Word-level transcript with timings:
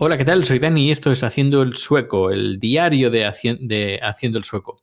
Hola, 0.00 0.16
¿qué 0.16 0.24
tal? 0.24 0.44
Soy 0.44 0.60
Dani 0.60 0.84
y 0.86 0.90
esto 0.92 1.10
es 1.10 1.24
Haciendo 1.24 1.60
el 1.60 1.74
Sueco, 1.74 2.30
el 2.30 2.60
diario 2.60 3.10
de, 3.10 3.26
Haciendo 3.26 4.38
el 4.38 4.44
Sueco. 4.44 4.76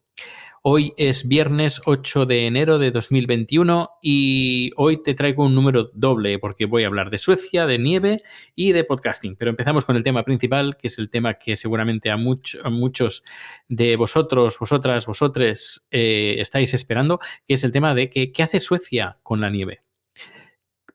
Hoy 0.61 0.93
es 0.97 1.25
viernes 1.25 1.79
8 1.85 2.25
de 2.25 2.48
enero 2.48 2.80
de 2.80 2.92
2021 2.92 3.92
y 4.01 4.72
hoy 4.75 5.01
te 5.01 5.14
traigo 5.14 5.46
un 5.46 5.56
número 5.56 5.90
doble 5.93 6.38
porque 6.38 6.66
voy 6.66 6.83
a 6.83 6.88
hablar 6.88 7.12
de 7.12 7.17
Suecia, 7.17 7.66
de 7.66 7.80
nieve 7.80 8.23
y 8.55 8.73
de 8.73 8.84
podcasting. 8.84 9.38
Pero 9.38 9.52
empezamos 9.52 9.86
con 9.86 9.96
el 9.96 10.04
tema 10.04 10.25
principal, 10.25 10.75
que 10.75 10.89
es 10.89 10.99
el 10.99 11.09
tema 11.09 11.36
que 11.36 11.55
seguramente 11.55 12.11
a, 12.11 12.18
muchos 12.18 13.23
de 13.70 13.95
vosotros, 13.95 14.59
vosotras, 14.59 15.05
vosotres 15.05 15.86
eh, 15.91 16.36
estáis 16.39 16.73
esperando, 16.73 17.20
que 17.47 17.54
es 17.54 17.63
el 17.63 17.71
tema 17.71 17.95
de 17.95 18.09
qué 18.09 18.43
hace 18.43 18.59
Suecia 18.59 19.18
con 19.23 19.39
la 19.39 19.50
nieve 19.50 19.84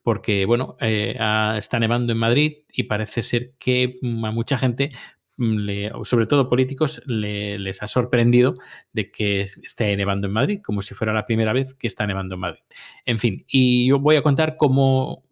porque, 0.03 0.45
bueno, 0.47 0.77
eh, 0.81 1.17
está 1.57 1.79
nevando 1.79 2.13
en 2.13 2.19
Madrid 2.19 2.59
y 2.73 2.85
parece 2.85 3.23
ser 3.23 3.53
que 3.59 3.99
mm, 4.01 4.25
a 4.25 4.31
mucha 4.33 4.59
gente, 4.59 4.93
mm, 5.37 6.03
sobre 6.05 6.27
todo 6.27 6.49
políticos, 6.49 7.03
les 7.07 7.83
ha 7.83 7.87
sorprendido 7.87 8.55
de 8.93 9.11
que 9.11 9.43
esté 9.43 9.97
nevando 9.97 10.27
en 10.27 10.33
Madrid, 10.33 10.61
como 10.65 10.83
si 10.83 10.95
fuera 10.95 11.13
la 11.13 11.27
primera 11.27 11.53
vez 11.53 11.75
que 11.75 11.87
está 11.87 12.07
nevando 12.07 12.35
en 12.37 12.41
Madrid. 12.41 12.63
En 13.05 13.19
fin, 13.19 13.45
y 13.47 13.89
yo 13.89 13.99
voy 13.99 14.17
a 14.17 14.23
contar 14.23 14.57
cómo 14.57 15.25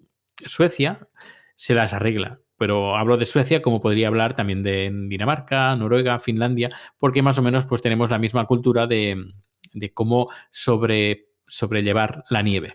Suecia 0.45 1.09
se 1.57 1.75
las 1.75 1.93
arregla. 1.93 2.41
Pero 2.57 2.97
hablo 2.97 3.17
de 3.17 3.25
Suecia 3.25 3.63
como 3.63 3.81
podría 3.81 4.09
hablar 4.09 4.35
también 4.35 4.63
de 4.63 4.91
Dinamarca, 5.09 5.75
Noruega, 5.77 6.19
Finlandia, 6.19 6.71
porque 6.99 7.23
más 7.23 7.39
o 7.39 7.43
menos 7.43 7.67
pues 7.67 7.83
tenemos 7.83 8.11
la 8.11 8.19
misma 8.19 8.47
cultura 8.47 8.87
de, 8.87 9.33
cómo 9.95 10.29
sobre, 10.51 11.29
sobrellevar 11.47 12.25
la 12.31 12.43
nieve. 12.43 12.75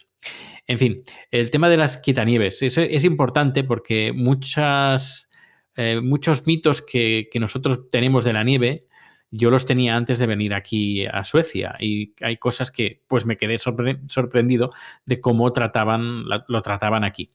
En 0.67 0.79
fin, 0.79 1.03
el 1.29 1.51
tema 1.51 1.69
de 1.69 1.77
las 1.77 1.97
quitanieves 1.97 2.61
es, 2.61 3.03
importante 3.03 3.63
porque 3.63 4.13
muchas, 4.13 5.29
eh, 5.75 5.99
muchos 6.01 6.47
mitos 6.47 6.81
que, 6.81 7.29
nosotros 7.35 7.89
tenemos 7.91 8.23
de 8.23 8.33
la 8.33 8.43
nieve, 8.43 8.87
yo 9.29 9.49
los 9.49 9.65
tenía 9.65 9.95
antes 9.95 10.19
de 10.19 10.27
venir 10.27 10.53
aquí 10.53 11.05
a 11.07 11.23
Suecia 11.23 11.75
y 11.79 12.13
hay 12.21 12.37
cosas 12.37 12.69
que 12.69 13.01
pues 13.07 13.25
me 13.25 13.35
quedé 13.35 13.57
sorprendido 13.57 14.71
de 15.05 15.19
cómo 15.19 15.51
trataban, 15.51 16.23
lo 16.47 16.61
trataban 16.61 17.03
aquí. 17.03 17.29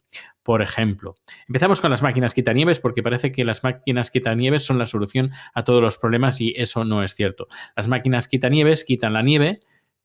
Por 0.45 0.63
ejemplo, 0.63 1.17
empezamos 1.49 1.81
con 1.81 1.91
las 1.91 2.03
máquinas 2.03 2.35
quitanieves 2.35 2.79
porque 2.79 3.03
parece 3.03 3.33
que 3.33 3.45
las 3.45 3.65
máquinas 3.65 4.13
quitanieves 4.13 4.65
son 4.65 4.79
la 4.79 4.87
solución 4.87 5.33
a 5.53 5.65
todos 5.65 5.83
los 5.83 5.99
problemas 5.99 6.41
y 6.41 6.55
eso 6.57 6.85
no 6.85 7.03
es 7.03 7.15
cierto. 7.15 7.49
Las 7.77 7.89
máquinas 7.89 8.29
quitanieves 8.29 8.85
quitan 8.85 9.13
la 9.13 9.23
nieve, 9.23 9.59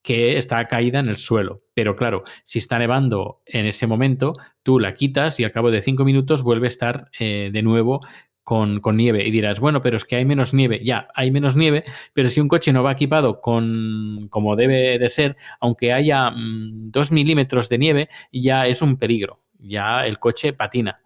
que 0.04 0.36
está 0.36 0.68
caída 0.68 1.00
en 1.00 1.08
el 1.08 1.16
suelo. 1.16 1.62
Pero 1.72 1.96
claro, 1.96 2.24
si 2.44 2.58
está 2.58 2.78
nevando 2.78 3.40
en 3.46 3.64
ese 3.64 3.86
momento, 3.86 4.34
tú 4.62 4.78
la 4.78 4.92
quitas 4.92 5.40
y 5.40 5.44
al 5.44 5.50
cabo 5.50 5.70
de 5.70 5.80
cinco 5.80 6.04
minutos 6.04 6.42
vuelve 6.42 6.66
a 6.66 6.68
estar 6.68 7.10
eh, 7.18 7.48
de 7.50 7.62
nuevo 7.62 8.02
con, 8.42 8.82
nieve. 8.94 9.26
Y 9.26 9.30
dirás, 9.30 9.60
bueno, 9.60 9.80
pero 9.80 9.96
es 9.96 10.04
que 10.04 10.16
hay 10.16 10.26
menos 10.26 10.52
nieve. 10.52 10.82
Ya, 10.84 11.08
hay 11.14 11.30
menos 11.30 11.56
nieve, 11.56 11.84
pero 12.12 12.28
si 12.28 12.40
un 12.40 12.48
coche 12.48 12.70
no 12.70 12.82
va 12.82 12.92
equipado 12.92 13.40
con 13.40 14.28
como 14.28 14.56
debe 14.56 14.98
de 14.98 15.08
ser, 15.08 15.38
aunque 15.58 15.94
haya 15.94 16.30
mm, 16.30 16.90
dos 16.90 17.10
milímetros 17.10 17.70
de 17.70 17.78
nieve, 17.78 18.08
ya 18.30 18.66
es 18.66 18.82
un 18.82 18.98
peligro. 18.98 19.40
Ya 19.58 20.06
el 20.06 20.18
coche 20.18 20.52
patina. 20.52 21.02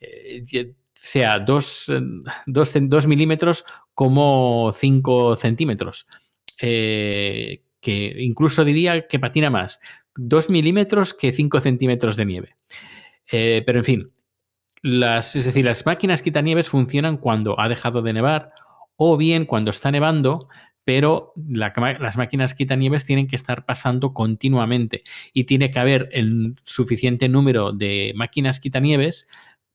Eh, 0.00 0.42
sea 0.94 1.38
dos, 1.38 1.92
dos, 2.46 3.06
milímetros 3.06 3.66
como 3.92 4.70
cinco 4.72 5.36
centímetros. 5.36 6.06
Eh, 6.62 7.62
que 7.80 8.14
incluso 8.18 8.64
diría 8.64 9.06
que 9.06 9.18
patina 9.18 9.50
más, 9.50 9.80
2 10.16 10.50
milímetros 10.50 11.14
que 11.14 11.32
5 11.32 11.60
centímetros 11.60 12.16
de 12.16 12.24
nieve. 12.24 12.56
Eh, 13.30 13.62
pero 13.64 13.78
en 13.78 13.84
fin, 13.84 14.12
las, 14.82 15.36
es 15.36 15.44
decir, 15.44 15.64
las 15.64 15.86
máquinas 15.86 16.22
quitanieves 16.22 16.68
funcionan 16.68 17.18
cuando 17.18 17.58
ha 17.60 17.68
dejado 17.68 18.02
de 18.02 18.12
nevar 18.12 18.52
o 18.96 19.16
bien 19.16 19.44
cuando 19.44 19.70
está 19.70 19.90
nevando, 19.90 20.48
pero 20.84 21.34
las 21.36 22.16
máquinas 22.16 22.54
quitanieves 22.54 23.04
tienen 23.04 23.28
que 23.28 23.36
estar 23.36 23.66
pasando 23.66 24.14
continuamente 24.14 25.02
y 25.34 25.44
tiene 25.44 25.70
que 25.70 25.78
haber 25.78 26.08
el 26.12 26.56
suficiente 26.64 27.28
número 27.28 27.72
de 27.72 28.12
máquinas 28.16 28.58
quitanieves 28.58 29.28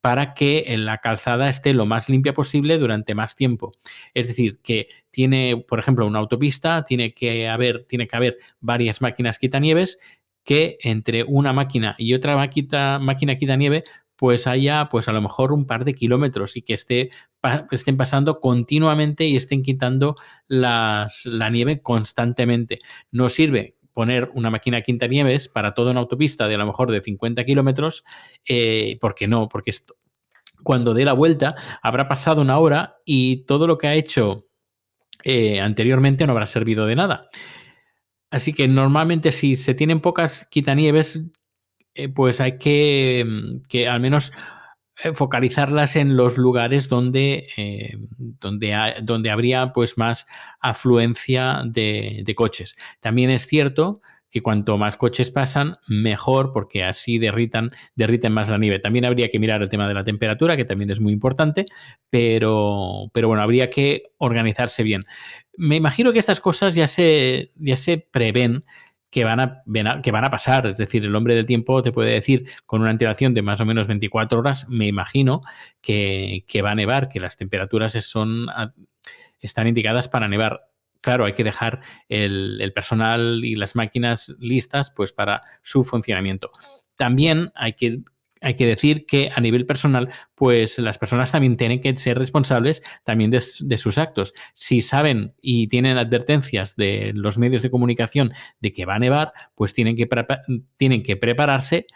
para 0.04 0.34
que 0.34 0.66
la 0.78 0.98
calzada 0.98 1.48
esté 1.48 1.74
lo 1.74 1.86
más 1.86 2.10
limpia 2.10 2.34
posible 2.34 2.78
durante 2.78 3.16
más 3.16 3.38
tiempo. 3.38 3.72
Es 4.14 4.28
decir, 4.28 4.60
que 4.62 4.90
tiene, 5.12 5.64
por 5.66 5.80
ejemplo, 5.80 6.06
una 6.06 6.20
autopista, 6.20 6.84
tiene 6.84 7.14
que 7.14 7.48
haber, 7.48 7.86
tiene 7.86 8.06
que 8.06 8.18
haber 8.18 8.38
varias 8.60 9.02
máquinas 9.02 9.40
quitanieves 9.40 10.02
que 10.44 10.78
entre 10.82 11.24
una 11.24 11.54
máquina 11.54 11.96
y 11.98 12.14
otra 12.16 12.36
máquina, 12.36 13.00
máquina 13.00 13.38
quitanieve 13.38 13.86
pues 14.18 14.46
haya 14.46 14.90
pues 14.90 15.08
a 15.08 15.14
lo 15.14 15.22
mejor 15.22 15.54
un 15.54 15.66
par 15.66 15.86
de 15.86 15.94
kilómetros 15.94 16.58
y 16.58 16.64
que 16.64 16.74
esté, 16.74 17.10
estén 17.72 17.96
pasando 17.96 18.42
continuamente 18.42 19.26
y 19.26 19.38
estén 19.38 19.64
quitando 19.64 20.18
la 20.50 21.08
nieve 21.50 21.82
constantemente. 21.82 22.82
No 23.10 23.30
sirve 23.30 23.78
poner 23.94 24.32
una 24.34 24.50
máquina 24.50 24.82
quintanieves 24.82 25.48
para 25.50 25.74
toda 25.74 25.92
una 25.92 26.02
autopista 26.02 26.48
de 26.48 26.56
a 26.56 26.58
lo 26.58 26.66
mejor 26.66 26.92
de 26.92 27.02
50 27.02 27.44
kilómetros, 27.46 28.04
eh, 28.48 28.98
porque 29.00 29.28
no, 29.28 29.48
porque 29.48 29.70
esto, 29.70 29.96
cuando 30.64 30.94
dé 30.94 31.06
la 31.06 31.14
vuelta 31.14 31.56
habrá 31.82 32.08
pasado 32.08 32.42
una 32.42 32.58
hora 32.58 32.98
y 33.06 33.46
todo 33.46 33.68
lo 33.68 33.78
que 33.78 33.88
ha 33.88 33.94
hecho 33.94 34.38
eh, 35.24 35.60
anteriormente 35.62 36.26
no 36.26 36.32
habrá 36.34 36.48
servido 36.48 36.86
de 36.86 36.96
nada. 36.96 37.30
Así 38.32 38.54
que 38.54 38.68
normalmente 38.68 39.32
si 39.32 39.56
se 39.56 39.76
tienen 39.76 40.02
pocas 40.02 40.48
quitanieves, 40.50 41.22
eh, 41.94 42.10
pues 42.10 42.42
hay 42.42 42.58
que, 42.58 43.26
que 43.70 43.88
al 43.88 44.00
menos 44.00 44.34
focalizarlas 45.14 45.96
en 45.96 46.16
los 46.16 46.38
lugares 46.38 46.88
donde, 46.88 47.48
eh, 47.58 47.98
donde, 48.18 48.96
donde, 49.02 49.32
habría 49.32 49.74
pues 49.74 49.98
más 49.98 50.28
afluencia 50.60 51.64
de, 51.66 52.32
coches. 52.36 52.76
También 53.00 53.30
es 53.30 53.48
cierto 53.48 54.02
que 54.30 54.42
cuanto 54.42 54.78
más 54.80 54.96
coches 54.96 55.30
pasan, 55.30 55.78
mejor, 55.88 56.54
porque 56.54 56.84
así 56.84 57.20
derritan, 57.20 57.70
derriten 57.96 58.34
más 58.34 58.50
la 58.50 58.58
nieve. 58.58 58.80
También 58.80 59.06
habría 59.06 59.30
que 59.30 59.38
mirar 59.38 59.62
el 59.62 59.70
tema 59.70 59.88
de 59.88 59.94
la 59.94 60.04
temperatura, 60.04 60.58
que 60.58 60.66
también 60.66 60.90
es 60.90 61.00
muy 61.00 61.14
importante, 61.14 61.66
pero, 62.10 63.12
pero 63.14 63.28
bueno, 63.28 63.44
habría 63.44 63.70
que 63.70 64.12
organizarse 64.18 64.82
bien. 64.82 65.04
Me 65.56 65.76
imagino 65.76 66.14
que 66.14 66.20
estas 66.20 66.40
cosas 66.40 66.74
ya 66.74 66.88
se, 66.88 67.52
ya 67.56 67.76
se 67.76 68.00
prevén 68.00 68.64
que 69.14 69.24
van, 69.24 69.40
a, 69.40 69.62
que 70.02 70.12
van 70.12 70.26
a 70.26 70.32
pasar. 70.32 70.66
Es 70.66 70.78
decir, 70.78 71.06
el 71.06 71.16
hombre 71.16 71.36
del 71.36 71.46
tiempo 71.46 71.84
te 71.84 71.92
puede 71.92 72.14
decir 72.14 72.50
con 72.66 72.82
una 72.82 72.90
antelación 72.90 73.36
de 73.36 73.44
más 73.44 73.62
o 73.62 73.66
menos 73.66 73.86
24 73.86 74.40
horas, 74.40 74.68
me 74.70 74.88
imagino 74.88 75.42
que, 75.82 76.44
va 76.66 76.72
a 76.72 76.76
nevar, 76.76 77.10
que 77.10 77.20
las 77.20 77.38
temperaturas 77.38 77.92
son, 78.04 78.48
están 79.40 79.68
indicadas 79.68 80.08
para 80.08 80.28
nevar. 80.28 80.62
Claro, 81.00 81.26
hay 81.26 81.34
que 81.34 81.44
dejar 81.44 81.82
el, 82.10 82.60
el 82.60 82.74
personal 82.74 83.42
y 83.44 83.54
las 83.54 83.76
máquinas 83.76 84.34
listas 84.40 84.90
pues, 84.90 85.14
para 85.14 85.42
su 85.62 85.84
funcionamiento. 85.84 86.52
También 86.96 87.52
hay 87.54 87.74
que 87.74 88.02
hay 88.44 88.56
que 88.56 88.68
decir 88.68 89.06
que 89.06 89.32
a 89.34 89.42
nivel 89.42 89.66
personal, 89.66 90.10
pues 90.36 90.78
las 90.80 90.98
personas 90.98 91.32
también 91.32 91.58
tienen 91.58 91.80
que 91.80 91.96
ser 91.98 92.18
responsables 92.18 92.84
también 93.04 93.32
de, 93.32 93.42
sus 93.42 93.98
actos. 93.98 94.34
Si 94.54 94.82
saben 94.82 95.34
y 95.42 95.68
tienen 95.68 95.98
advertencias 95.98 96.76
de 96.76 97.12
los 97.16 97.38
medios 97.38 97.62
de 97.62 97.72
comunicación 97.72 98.32
de 98.60 98.74
que 98.74 98.86
va 98.86 98.96
a 98.96 99.00
nevar, 99.00 99.34
pues 99.56 99.74
tienen 99.74 99.96
que, 99.96 100.08
tienen 100.78 101.04
que 101.04 101.16
prepararse 101.16 101.88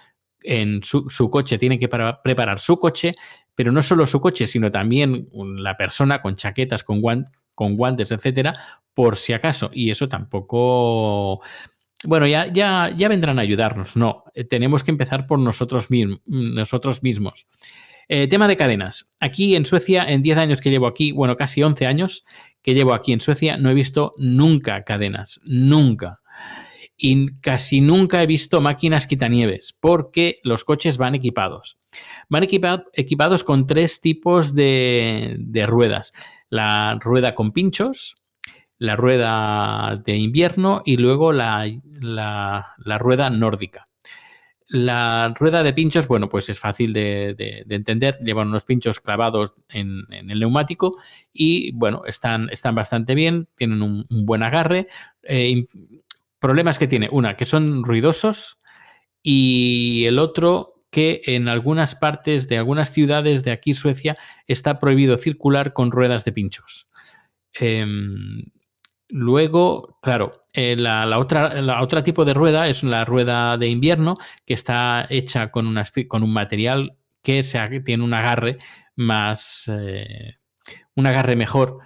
en 0.41 0.81
su, 0.84 1.30
coche, 1.30 1.58
tienen 1.58 1.80
que 1.80 1.90
preparar 1.90 2.59
su 2.59 2.79
coche, 2.79 3.16
pero 3.53 3.72
no 3.72 3.84
solo 3.84 4.08
su 4.08 4.22
coche, 4.22 4.47
sino 4.47 4.72
también 4.72 5.29
la 5.34 5.75
persona 5.75 6.22
con 6.22 6.35
chaquetas, 6.35 6.84
con, 6.84 7.02
con 7.53 7.75
guantes, 7.75 8.12
etcétera, 8.12 8.56
por 8.94 9.18
si 9.18 9.34
acaso. 9.34 9.69
Y 9.74 9.90
eso 9.90 10.08
tampoco 10.08 11.41
bueno, 12.06 12.28
ya, 12.28 12.52
ya, 12.52 12.94
ya 12.96 13.09
vendrán 13.09 13.40
a 13.40 13.41
ayudarnos. 13.41 13.96
No, 13.96 14.24
eh, 14.34 14.44
tenemos 14.44 14.84
que 14.84 14.91
empezar 14.91 15.25
por 15.25 15.40
nosotros, 15.40 15.90
mismos. 15.90 17.47
Eh, 18.09 18.28
tema 18.28 18.47
de 18.47 18.56
cadenas. 18.56 19.09
Aquí 19.19 19.56
en 19.56 19.66
Suecia, 19.66 20.03
en 20.03 20.22
10 20.22 20.38
años 20.38 20.62
que 20.62 20.70
llevo 20.70 20.88
aquí, 20.88 21.11
bueno, 21.11 21.35
casi 21.35 21.64
11 21.64 21.88
años 21.88 22.26
que 22.61 22.73
llevo 22.73 22.94
aquí 22.94 23.14
en 23.14 23.22
Suecia, 23.22 23.58
no 23.58 23.70
he 23.70 23.73
visto 23.73 24.14
nunca 24.17 24.84
cadenas, 24.84 25.41
nunca. 25.44 26.22
Y 26.96 27.28
casi 27.41 27.82
nunca 27.82 28.23
he 28.23 28.28
visto 28.28 28.61
máquinas 28.61 29.08
quitanieves, 29.08 29.76
porque 29.79 30.40
los 30.43 30.64
coches 30.64 30.97
van 30.97 31.16
equipados. 31.16 31.78
Van 32.29 32.43
equipados 32.43 33.43
con 33.43 33.67
tres 33.67 34.02
tipos 34.02 34.55
de 34.55 35.66
ruedas. 35.67 36.11
La 36.50 36.97
rueda 37.00 37.35
con 37.35 37.52
pinchos, 37.52 38.16
la 38.79 38.96
rueda 38.96 40.02
de 40.06 40.16
invierno 40.16 40.82
y 40.85 40.97
luego 40.97 41.32
la, 41.32 41.66
rueda 43.00 43.29
nórdica. 43.29 43.88
La 44.70 45.34
rueda 45.38 45.64
de 45.64 45.74
pinchos, 45.74 46.08
bueno, 46.08 46.28
pues 46.28 46.50
es 46.50 46.59
fácil 46.59 46.91
de, 46.94 47.64
entender. 47.70 48.20
Llevan 48.24 48.50
unos 48.50 48.66
pinchos 48.66 49.00
clavados 49.00 49.56
en, 49.70 50.03
el 50.12 50.40
neumático 50.40 50.97
y, 51.32 51.72
bueno, 51.74 52.03
están, 52.06 52.50
están 52.52 52.76
bastante 52.76 53.16
bien, 53.16 53.47
tienen 53.56 53.82
un, 53.82 54.06
buen 54.09 54.44
agarre. 54.44 54.88
Eh, 55.24 55.66
problemas 56.40 56.78
que 56.78 56.88
tiene, 56.88 57.09
una, 57.12 57.35
que 57.35 57.46
son 57.46 57.84
ruidosos 57.84 58.59
y 59.24 60.06
el 60.06 60.20
otro 60.20 60.78
que 60.90 61.22
en 61.26 61.50
algunas 61.50 61.96
partes 61.96 62.47
de 62.47 62.58
algunas 62.58 62.91
ciudades 62.91 63.44
de 63.44 63.52
aquí, 63.52 63.74
Suecia, 63.74 64.18
está 64.47 64.79
prohibido 64.79 65.18
circular 65.18 65.74
con 65.74 65.91
ruedas 65.91 66.26
de 66.26 66.32
pinchos. 66.32 66.88
Em, 67.53 68.46
luego, 69.09 69.97
claro, 70.01 70.41
eh, 70.53 70.75
la, 70.75 71.17
otra, 71.17 71.61
la 71.61 71.81
otra 71.81 72.03
tipo 72.03 72.25
de 72.25 72.33
rueda 72.33 72.67
es 72.67 72.83
la 72.83 73.05
rueda 73.05 73.57
de 73.57 73.67
invierno, 73.67 74.15
que 74.45 74.53
está 74.53 75.05
hecha 75.09 75.51
con, 75.51 75.75
con 76.07 76.23
un 76.23 76.33
material 76.33 76.97
que 77.21 77.43
tiene 77.83 78.03
un 78.03 78.13
agarre 78.13 78.57
más. 78.95 79.69
Eh, 79.71 80.35
un 80.95 81.05
agarre 81.05 81.35
mejor 81.35 81.79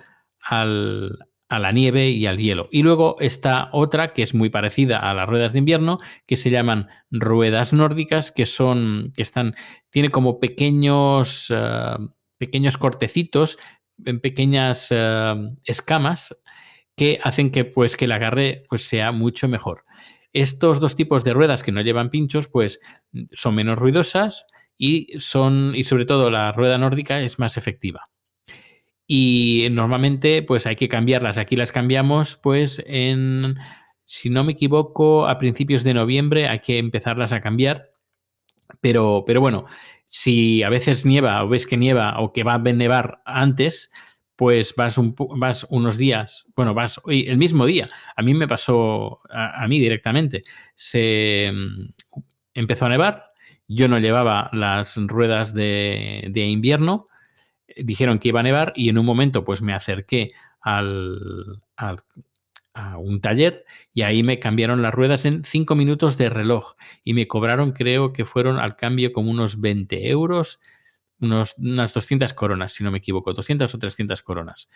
al, 0.43 1.17
a 1.49 1.59
la 1.59 1.71
nieve 1.71 2.09
y 2.09 2.27
al 2.27 2.37
hielo. 2.37 2.69
Y 2.71 2.83
luego 2.83 3.17
está 3.19 3.69
otra 3.73 4.13
que 4.13 4.23
es 4.23 4.33
muy 4.33 4.49
parecida 4.49 4.99
a 4.99 5.13
las 5.13 5.27
ruedas 5.27 5.53
de 5.53 5.59
invierno, 5.59 5.97
que 6.25 6.37
se 6.37 6.49
llaman 6.49 6.87
ruedas 7.09 7.73
nórdicas, 7.73 8.31
que 8.31 8.45
son, 8.45 9.11
que 9.15 9.23
están, 9.23 9.53
tiene 9.89 10.09
como 10.09 10.39
pequeños, 10.39 11.51
eh, 11.53 11.97
pequeños 12.37 12.77
cortecitos, 12.77 13.57
en 14.05 14.19
pequeñas 14.19 14.91
escamas 15.65 16.41
que 16.95 17.19
hacen 17.23 17.51
que, 17.51 17.65
pues, 17.65 17.97
que 17.97 18.05
el 18.05 18.11
agarre 18.11 18.63
pues, 18.69 18.85
sea 18.85 19.11
mucho 19.11 19.47
mejor. 19.47 19.85
Estos 20.33 20.79
dos 20.79 20.95
tipos 20.95 21.23
de 21.23 21.33
ruedas 21.33 21.63
que 21.63 21.71
no 21.71 21.81
llevan 21.81 22.09
pinchos, 22.09 22.47
pues 22.47 22.79
son 23.31 23.55
menos 23.55 23.77
ruidosas 23.77 24.45
y 24.77 25.07
son, 25.19 25.73
y 25.75 25.83
sobre 25.83 26.05
todo 26.05 26.29
la 26.29 26.51
rueda 26.51 26.77
nórdica 26.77 27.21
es 27.21 27.39
más 27.39 27.57
efectiva 27.57 28.11
y 29.13 29.67
normalmente 29.73 30.41
pues 30.41 30.65
hay 30.65 30.77
que 30.77 30.87
cambiarlas. 30.87 31.37
Aquí 31.37 31.57
las 31.57 31.73
cambiamos 31.73 32.37
pues 32.37 32.81
en, 32.87 33.57
si 34.05 34.29
no 34.29 34.45
me 34.45 34.53
equivoco, 34.53 35.27
a 35.27 35.37
principios 35.37 35.83
de 35.83 35.93
noviembre 35.93 36.47
hay 36.47 36.59
que 36.59 36.77
empezarlas 36.77 37.33
a 37.33 37.41
cambiar. 37.41 37.91
Pero, 38.79 39.25
pero 39.27 39.41
bueno, 39.41 39.65
si 40.05 40.63
a 40.63 40.69
veces 40.69 41.05
nieva 41.05 41.43
o 41.43 41.49
ves 41.49 41.67
que 41.67 41.75
nieva 41.75 42.21
o 42.21 42.31
que 42.31 42.43
va 42.43 42.53
a 42.53 42.59
nevar 42.59 43.21
antes, 43.25 43.91
pues 44.41 44.73
vas, 44.75 44.97
un, 44.97 45.13
vas 45.37 45.67
unos 45.69 45.97
días, 45.97 46.47
bueno, 46.55 46.73
vas 46.73 46.99
el 47.05 47.37
mismo 47.37 47.67
día. 47.67 47.85
A 48.15 48.23
mí 48.23 48.33
me 48.33 48.47
pasó, 48.47 49.21
a, 49.29 49.67
mí 49.67 49.79
directamente, 49.79 50.41
se 50.73 51.51
mm, 51.53 51.89
empezó 52.55 52.87
a 52.87 52.89
nevar, 52.89 53.33
yo 53.67 53.87
no 53.87 53.99
llevaba 53.99 54.49
las 54.51 54.97
ruedas 54.97 55.53
de, 55.53 56.25
de 56.31 56.47
invierno, 56.47 57.05
dijeron 57.77 58.17
que 58.17 58.29
iba 58.29 58.39
a 58.39 58.43
nevar 58.43 58.73
y 58.75 58.89
en 58.89 58.97
un 58.97 59.05
momento 59.05 59.43
pues 59.43 59.61
me 59.61 59.75
acerqué 59.75 60.29
al, 60.59 61.61
a 61.77 62.97
un 62.97 63.21
taller 63.21 63.63
y 63.93 64.01
ahí 64.01 64.23
me 64.23 64.39
cambiaron 64.39 64.81
las 64.81 64.91
ruedas 64.91 65.25
en 65.25 65.43
cinco 65.43 65.75
minutos 65.75 66.17
de 66.17 66.31
reloj 66.31 66.73
y 67.03 67.13
me 67.13 67.27
cobraron 67.27 67.73
creo 67.73 68.11
que 68.11 68.25
fueron 68.25 68.57
al 68.57 68.75
cambio 68.75 69.13
como 69.13 69.29
unos 69.29 69.61
20 69.61 70.09
euros, 70.09 70.61
unos, 71.21 71.55
unas 71.57 71.93
200 71.93 72.33
coronas 72.33 72.73
si 72.73 72.83
no 72.83 72.91
me 72.91 72.97
equivoco, 72.97 73.33
200 73.33 73.73
o 73.73 73.79
300 73.79 74.21
coronas. 74.21 74.69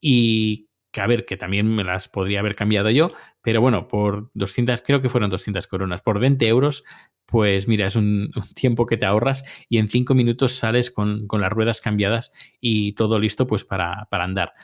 Y 0.00 0.68
que 0.96 1.02
a 1.02 1.06
ver, 1.06 1.26
que 1.26 1.36
también 1.36 1.68
me 1.68 1.84
las 1.84 2.08
podría 2.08 2.40
haber 2.40 2.54
cambiado 2.56 2.88
yo, 2.88 3.12
pero 3.42 3.60
bueno, 3.60 3.86
por 3.86 4.30
200, 4.32 4.80
creo 4.80 5.02
que 5.02 5.10
fueron 5.10 5.28
200 5.28 5.66
coronas, 5.66 6.00
por 6.00 6.18
20 6.18 6.48
euros, 6.48 6.84
pues 7.26 7.68
mira, 7.68 7.86
es 7.86 7.96
un, 7.96 8.30
tiempo 8.54 8.86
que 8.86 8.96
te 8.96 9.04
ahorras 9.04 9.44
y 9.68 9.76
en 9.76 9.90
5 9.90 10.14
minutos 10.14 10.52
sales 10.52 10.90
con, 10.90 11.26
las 11.30 11.52
ruedas 11.52 11.82
cambiadas 11.82 12.32
y 12.60 12.92
todo 12.94 13.18
listo 13.18 13.46
pues 13.46 13.64
para, 13.64 14.08
andar. 14.10 14.54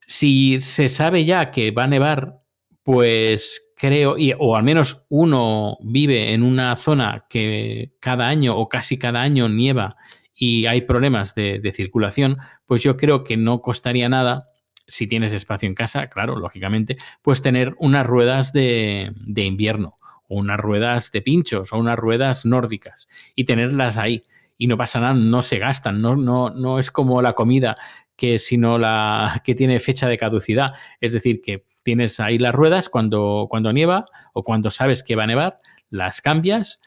Si 0.00 0.60
se 0.60 0.88
sabe 0.88 1.26
ya 1.26 1.50
que 1.50 1.72
va 1.72 1.84
a 1.84 1.88
nevar, 1.88 2.40
pues 2.82 3.74
creo, 3.76 4.16
y, 4.16 4.32
o 4.38 4.56
al 4.56 4.62
menos 4.62 5.04
uno 5.10 5.76
vive 5.82 6.32
en 6.32 6.42
una 6.42 6.74
zona 6.76 7.26
que 7.28 7.92
cada 8.00 8.28
año 8.28 8.56
o 8.56 8.68
casi 8.70 8.96
cada 8.96 9.20
año 9.20 9.50
nieva 9.50 9.96
y 10.34 10.66
hay 10.66 10.82
problemas 10.82 11.34
de, 11.34 11.60
de 11.60 11.72
circulación, 11.72 12.36
pues 12.66 12.82
yo 12.82 12.96
creo 12.96 13.24
que 13.24 13.36
no 13.36 13.60
costaría 13.60 14.08
nada 14.08 14.50
si 14.86 15.06
tienes 15.06 15.32
espacio 15.32 15.68
en 15.68 15.74
casa, 15.74 16.08
claro, 16.08 16.36
lógicamente, 16.36 16.96
pues 17.22 17.42
tener 17.42 17.74
unas 17.78 18.06
ruedas 18.06 18.52
de, 18.52 19.12
invierno, 19.36 19.96
o 20.28 20.38
unas 20.38 20.58
ruedas 20.58 21.10
de 21.12 21.22
pinchos, 21.22 21.72
o 21.72 21.78
unas 21.78 21.98
ruedas 21.98 22.44
nórdicas, 22.44 23.08
y 23.34 23.44
tenerlas 23.44 23.96
ahí. 23.96 24.24
Y 24.56 24.66
no 24.66 24.76
pasa 24.76 25.00
nada, 25.00 25.14
no 25.14 25.42
se 25.42 25.58
gastan, 25.58 26.00
no, 26.00 26.16
no, 26.16 26.50
no 26.50 26.78
es 26.78 26.90
como 26.90 27.20
la 27.22 27.32
comida 27.32 27.76
que 28.16 28.38
sino 28.38 28.78
la 28.78 29.42
que 29.44 29.56
tiene 29.56 29.80
fecha 29.80 30.08
de 30.08 30.16
caducidad. 30.16 30.74
Es 31.00 31.12
decir, 31.12 31.40
que 31.42 31.66
tienes 31.82 32.20
ahí 32.20 32.38
las 32.38 32.54
ruedas 32.54 32.88
cuando, 32.88 33.48
cuando 33.50 33.72
nieva 33.72 34.04
o 34.32 34.44
cuando 34.44 34.70
sabes 34.70 35.02
que 35.02 35.16
va 35.16 35.24
a 35.24 35.26
nevar, 35.26 35.60
las 35.90 36.20
cambias 36.20 36.80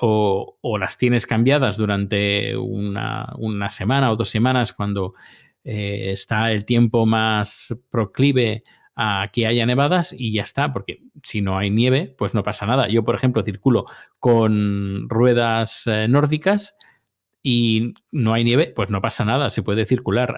o, 0.00 0.78
las 0.78 0.96
tienes 0.96 1.26
cambiadas 1.26 1.76
durante 1.76 2.56
una, 2.56 3.70
semana 3.70 4.12
o 4.12 4.16
dos 4.16 4.28
semanas 4.28 4.72
cuando 4.72 5.14
eh, 5.64 6.12
está 6.12 6.52
el 6.52 6.64
tiempo 6.64 7.06
más 7.06 7.76
proclive 7.90 8.62
a 8.94 9.28
que 9.32 9.46
haya 9.46 9.64
nevadas 9.64 10.14
y 10.16 10.32
ya 10.32 10.42
está, 10.42 10.72
porque 10.72 11.02
si 11.22 11.40
no 11.40 11.56
hay 11.56 11.70
nieve, 11.70 12.14
pues 12.18 12.34
no 12.34 12.42
pasa 12.42 12.66
nada. 12.66 12.88
Yo, 12.88 13.04
por 13.04 13.14
ejemplo, 13.14 13.44
circulo 13.44 13.86
con 14.18 15.08
ruedas 15.08 15.86
eh, 15.86 16.08
nórdicas 16.08 16.76
y 17.42 17.94
no 18.10 18.34
hay 18.34 18.42
nieve, 18.42 18.72
pues 18.74 18.90
no 18.90 19.00
pasa 19.00 19.24
nada, 19.24 19.50
se 19.50 19.62
puede 19.62 19.86
circular. 19.86 20.36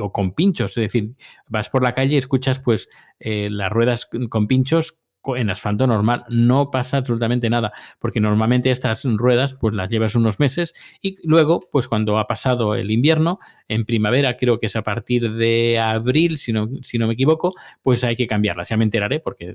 O 0.00 0.12
con 0.12 0.32
pinchos, 0.32 0.76
es 0.76 0.82
decir, 0.82 1.16
vas 1.48 1.70
por 1.70 1.82
la 1.82 1.92
calle 1.92 2.14
y 2.14 2.18
escuchas 2.18 2.58
pues 2.58 2.88
eh, 3.20 3.48
las 3.50 3.70
ruedas 3.70 4.08
con 4.28 4.46
pinchos 4.46 4.98
en 5.36 5.50
asfalto 5.50 5.86
normal. 5.86 6.24
No 6.28 6.70
pasa 6.70 6.98
absolutamente 6.98 7.50
nada, 7.50 7.72
porque 7.98 8.20
normalmente 8.20 8.70
estas 8.70 9.04
ruedas 9.04 9.54
pues 9.54 9.74
las 9.74 9.90
llevas 9.90 10.14
unos 10.14 10.40
meses 10.40 10.74
y 11.02 11.16
luego, 11.26 11.60
pues 11.70 11.88
cuando 11.88 12.18
ha 12.18 12.26
pasado 12.26 12.74
el 12.74 12.90
invierno, 12.90 13.38
en 13.68 13.84
primavera 13.84 14.36
creo 14.36 14.58
que 14.58 14.66
es 14.66 14.76
a 14.76 14.82
partir 14.82 15.32
de 15.32 15.78
abril, 15.78 16.38
si 16.38 16.52
no, 16.52 16.68
si 16.82 16.98
no 16.98 17.06
me 17.06 17.14
equivoco, 17.14 17.52
pues 17.82 18.04
hay 18.04 18.16
que 18.16 18.26
cambiarlas. 18.26 18.68
Ya 18.68 18.76
me 18.76 18.84
enteraré 18.84 19.20
porque 19.20 19.54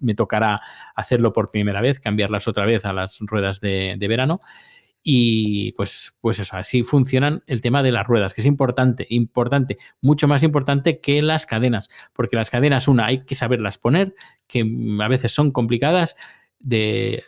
me 0.00 0.14
tocará 0.14 0.60
hacerlo 0.94 1.32
por 1.32 1.50
primera 1.50 1.80
vez, 1.80 2.00
cambiarlas 2.00 2.48
otra 2.48 2.66
vez 2.66 2.84
a 2.84 2.92
las 2.92 3.18
ruedas 3.20 3.60
de, 3.60 3.96
de 3.98 4.08
verano. 4.08 4.40
Y 5.06 5.72
pues, 5.72 6.16
pues 6.22 6.38
eso, 6.38 6.56
así 6.56 6.82
funcionan 6.82 7.42
el 7.46 7.60
tema 7.60 7.82
de 7.82 7.92
las 7.92 8.06
ruedas, 8.06 8.32
que 8.32 8.40
es 8.40 8.46
importante, 8.46 9.06
importante, 9.10 9.76
mucho 10.00 10.26
más 10.26 10.42
importante 10.42 10.98
que 10.98 11.20
las 11.20 11.44
cadenas, 11.44 11.90
porque 12.14 12.36
las 12.36 12.48
cadenas, 12.48 12.88
una, 12.88 13.04
hay 13.04 13.24
que 13.24 13.34
saberlas 13.34 13.76
poner, 13.76 14.14
que 14.46 14.64
a 15.00 15.08
veces 15.08 15.30
son 15.30 15.50
complicadas, 15.50 16.16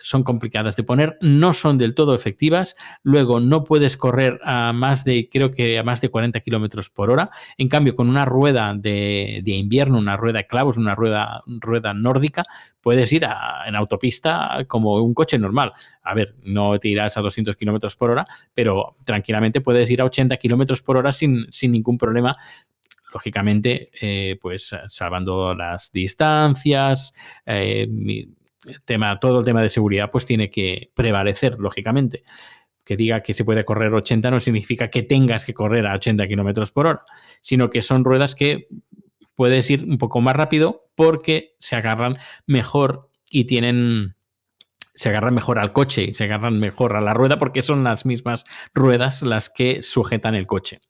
son 0.00 0.22
complicadas 0.22 0.76
de 0.76 0.82
poner, 0.82 1.18
no 1.20 1.52
son 1.52 1.78
del 1.78 1.94
todo 1.94 2.14
efectivas, 2.14 2.76
luego 3.02 3.40
no 3.40 3.64
puedes 3.64 3.96
correr 3.96 4.40
a 4.44 4.72
más 4.72 5.04
de, 5.04 5.28
creo 5.30 5.50
que 5.50 5.78
a 5.78 5.82
más 5.82 6.00
de 6.00 6.08
40 6.08 6.40
kilómetros 6.40 6.90
por 6.90 7.10
hora, 7.10 7.28
en 7.58 7.68
cambio 7.68 7.94
con 7.94 8.08
una 8.08 8.24
rueda 8.24 8.74
de, 8.74 9.42
invierno, 9.44 9.98
una 9.98 10.16
rueda 10.16 10.38
de 10.38 10.46
clavos, 10.46 10.76
una 10.76 10.94
rueda, 10.94 11.42
rueda 11.46 11.92
nórdica, 11.92 12.42
puedes 12.80 13.12
ir 13.12 13.26
en 13.66 13.74
autopista 13.74 14.64
como 14.66 15.02
un 15.02 15.12
coche 15.12 15.38
normal. 15.38 15.72
A 16.02 16.14
ver, 16.14 16.36
no 16.44 16.78
te 16.78 16.88
irás 16.88 17.16
a 17.16 17.20
200 17.20 17.56
kilómetros 17.56 17.96
por 17.96 18.10
hora, 18.10 18.24
pero 18.54 18.96
tranquilamente 19.04 19.60
puedes 19.60 19.90
ir 19.90 20.00
a 20.00 20.04
80 20.04 20.36
kilómetros 20.36 20.82
por 20.82 20.96
hora 20.96 21.12
sin, 21.12 21.46
sin 21.50 21.72
ningún 21.72 21.98
problema. 21.98 22.36
Lógicamente, 23.12 23.88
eh, 24.00 24.38
pues 24.40 24.74
salvando 24.88 25.54
las 25.54 25.90
distancias, 25.90 27.14
eh, 27.46 27.88
tema, 28.84 29.18
todo 29.20 29.40
el 29.40 29.44
tema 29.44 29.62
de 29.62 29.68
seguridad 29.68 30.10
pues 30.10 30.26
tiene 30.26 30.50
que 30.50 30.90
prevalecer, 30.94 31.58
lógicamente. 31.58 32.24
Que 32.84 32.96
diga 32.96 33.22
que 33.22 33.34
se 33.34 33.44
puede 33.44 33.64
correr 33.64 33.92
80 33.92 34.30
no 34.30 34.40
significa 34.40 34.90
que 34.90 35.02
tengas 35.02 35.44
que 35.44 35.54
correr 35.54 35.86
a 35.86 35.94
80 35.94 36.26
kilómetros 36.28 36.70
por 36.70 36.86
hora, 36.86 37.02
sino 37.40 37.68
que 37.68 37.82
son 37.82 38.04
ruedas 38.04 38.34
que 38.34 38.68
puedes 39.34 39.68
ir 39.70 39.84
un 39.84 39.98
poco 39.98 40.20
más 40.20 40.36
rápido 40.36 40.80
porque 40.94 41.56
se 41.58 41.76
agarran 41.76 42.18
mejor 42.46 43.10
y 43.30 43.44
tienen 43.44 44.16
se 44.94 45.10
agarran 45.10 45.34
mejor 45.34 45.58
al 45.58 45.74
coche 45.74 46.04
y 46.04 46.14
se 46.14 46.24
agarran 46.24 46.58
mejor 46.58 46.96
a 46.96 47.02
la 47.02 47.12
rueda 47.12 47.38
porque 47.38 47.60
son 47.60 47.84
las 47.84 48.06
mismas 48.06 48.44
ruedas 48.72 49.22
las 49.22 49.50
que 49.50 49.82
sujetan 49.82 50.34
el 50.34 50.46
coche. 50.46 50.80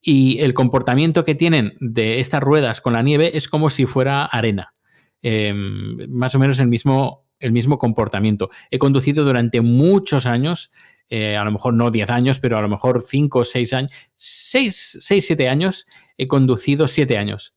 Y 0.00 0.40
el 0.40 0.52
comportamiento 0.52 1.24
que 1.24 1.34
tienen 1.34 1.72
de 1.80 2.20
estas 2.20 2.42
ruedas 2.42 2.82
con 2.82 2.92
la 2.92 3.02
nieve 3.02 3.36
es 3.36 3.48
como 3.48 3.70
si 3.70 3.86
fuera 3.86 4.24
arena. 4.24 4.74
Em, 5.22 6.08
más 6.10 6.34
o 6.34 6.38
menos 6.38 6.60
el 6.60 6.68
mismo, 6.68 7.26
el 7.40 7.52
mismo 7.52 7.78
comportamiento. 7.78 8.50
He 8.70 8.78
conducido 8.78 9.24
durante 9.24 9.60
muchos 9.60 10.26
años, 10.26 10.70
eh, 11.08 11.36
a 11.36 11.44
lo 11.44 11.52
mejor 11.52 11.74
no 11.74 11.90
10 11.90 12.10
años, 12.10 12.40
pero 12.40 12.58
a 12.58 12.62
lo 12.62 12.68
mejor 12.68 13.02
5 13.02 13.40
o 13.40 13.44
6 13.44 13.72
años, 13.72 13.92
6, 14.14 14.98
6, 15.00 15.26
7 15.26 15.48
años, 15.48 15.86
he 16.16 16.28
conducido 16.28 16.86
7 16.86 17.18
años. 17.18 17.54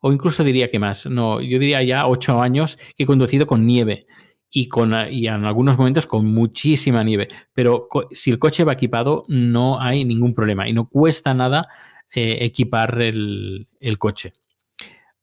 O 0.00 0.12
incluso 0.12 0.44
diría 0.44 0.70
que 0.70 0.78
más. 0.78 1.06
No, 1.06 1.40
yo 1.40 1.58
diría 1.58 1.82
ya 1.82 2.06
8 2.06 2.40
años 2.40 2.78
que 2.96 3.04
he 3.04 3.06
conducido 3.06 3.46
con 3.46 3.66
nieve 3.66 4.06
y, 4.50 4.68
con, 4.68 4.94
y 5.10 5.26
en 5.26 5.44
algunos 5.44 5.76
momentos 5.78 6.06
con 6.06 6.26
muchísima 6.26 7.02
nieve. 7.02 7.28
Pero 7.52 7.88
si 8.12 8.30
el 8.30 8.38
coche 8.38 8.64
va 8.64 8.74
equipado, 8.74 9.24
no 9.28 9.80
hay 9.80 10.04
ningún 10.04 10.34
problema 10.34 10.68
y 10.68 10.72
no 10.72 10.88
cuesta 10.88 11.34
nada 11.34 11.68
eh, 12.14 12.38
equipar 12.40 13.00
el, 13.02 13.68
el 13.80 13.98
coche. 13.98 14.34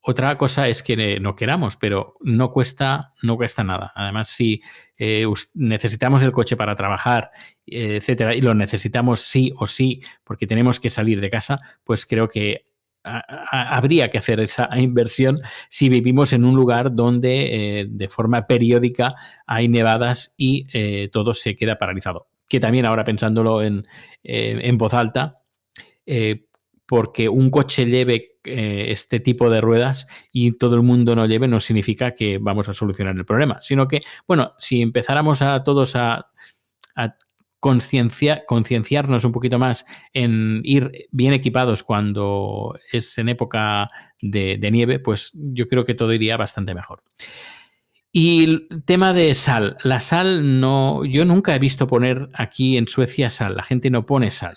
Otra 0.07 0.37
cosa 0.37 0.67
es 0.69 0.83
que 0.83 1.19
no 1.19 1.35
queramos, 1.35 1.77
pero 1.77 2.13
no 2.21 2.51
cuesta, 2.51 3.13
no 3.23 3.37
cuesta 3.37 3.63
nada. 3.63 3.91
Además, 3.95 4.29
si 4.29 4.61
eh, 4.99 5.25
necesitamos 5.55 6.21
el 6.21 6.31
coche 6.31 6.55
para 6.55 6.75
trabajar, 6.75 7.31
eh, 7.65 7.95
etcétera, 7.95 8.35
y 8.35 8.41
lo 8.41 8.53
necesitamos 8.53 9.21
sí 9.21 9.51
o 9.57 9.65
sí 9.65 10.01
porque 10.23 10.45
tenemos 10.45 10.79
que 10.79 10.91
salir 10.91 11.21
de 11.21 11.31
casa, 11.31 11.57
pues 11.83 12.05
creo 12.05 12.29
que 12.29 12.67
habría 13.03 14.11
que 14.11 14.19
hacer 14.19 14.39
esa 14.41 14.69
inversión 14.77 15.39
si 15.69 15.89
vivimos 15.89 16.33
en 16.33 16.45
un 16.45 16.55
lugar 16.55 16.93
donde 16.93 17.79
eh, 17.79 17.85
de 17.89 18.07
forma 18.07 18.45
periódica 18.45 19.15
hay 19.47 19.69
nevadas 19.69 20.35
y 20.37 20.67
todo 21.09 21.33
se 21.33 21.55
queda 21.55 21.79
paralizado. 21.79 22.27
Que 22.47 22.59
también 22.59 22.85
ahora 22.85 23.05
pensándolo 23.05 23.63
en, 23.63 23.81
en 24.21 24.77
voz 24.77 24.93
alta, 24.93 25.37
porque 26.85 27.29
un 27.29 27.49
coche 27.49 27.85
lleve 27.85 28.37
eh, 28.43 28.85
este 28.89 29.19
tipo 29.19 29.49
de 29.49 29.61
ruedas 29.61 30.07
y 30.31 30.51
todo 30.57 30.75
el 30.75 30.83
mundo 30.83 31.15
no 31.15 31.25
lleve 31.25 31.47
no 31.47 31.59
significa 31.59 32.13
que 32.13 32.37
vamos 32.37 32.69
a 32.69 32.73
solucionar 32.73 33.15
el 33.15 33.25
problema, 33.25 33.61
sino 33.61 33.87
que, 33.87 34.01
bueno, 34.27 34.53
si 34.59 34.81
empezáramos 34.81 35.41
a 35.41 35.63
todos 35.63 35.95
a, 35.95 36.31
concienciarnos 37.59 39.25
un 39.25 39.31
poquito 39.31 39.57
más 39.57 39.87
en 40.13 40.61
ir 40.63 41.07
bien 41.11 41.33
equipados 41.33 41.81
cuando 41.81 42.77
es 42.91 43.17
en 43.17 43.27
época 43.27 43.89
de, 44.21 44.57
de, 44.59 44.71
nieve, 44.71 44.99
pues 44.99 45.31
yo 45.33 45.65
creo 45.65 45.83
que 45.83 45.95
todo 45.95 46.13
iría 46.13 46.37
bastante 46.37 46.75
mejor. 46.75 47.01
Y 48.17 48.45
el 48.45 48.67
tema 48.85 49.11
de 49.11 49.35
sal. 49.35 49.75
La 49.83 49.99
sal 49.99 50.61
no, 50.61 51.03
yo 51.03 51.25
nunca 51.25 51.53
he 51.53 51.59
visto 51.59 51.85
poner 51.85 52.29
aquí 52.33 52.77
en 52.77 52.87
Suecia 52.87 53.29
sal. 53.29 53.57
La 53.57 53.63
gente 53.63 53.89
no 53.89 54.05
pone 54.05 54.31
sal. 54.31 54.55